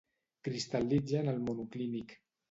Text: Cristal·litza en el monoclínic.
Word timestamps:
Cristal·litza 0.45 1.19
en 1.19 1.29
el 1.33 1.37
monoclínic. 1.49 2.17